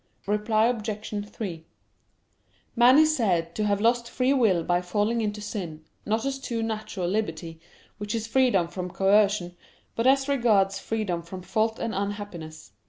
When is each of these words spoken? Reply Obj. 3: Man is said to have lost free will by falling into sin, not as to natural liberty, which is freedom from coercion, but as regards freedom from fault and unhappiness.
Reply 0.25 0.65
Obj. 0.65 1.13
3: 1.27 1.63
Man 2.75 2.97
is 2.97 3.15
said 3.15 3.53
to 3.53 3.65
have 3.65 3.79
lost 3.79 4.09
free 4.09 4.33
will 4.33 4.63
by 4.63 4.81
falling 4.81 5.21
into 5.21 5.41
sin, 5.41 5.85
not 6.07 6.25
as 6.25 6.39
to 6.39 6.63
natural 6.63 7.07
liberty, 7.07 7.59
which 7.99 8.15
is 8.15 8.25
freedom 8.25 8.67
from 8.67 8.89
coercion, 8.89 9.55
but 9.95 10.07
as 10.07 10.27
regards 10.27 10.79
freedom 10.79 11.21
from 11.21 11.43
fault 11.43 11.77
and 11.77 11.93
unhappiness. 11.93 12.71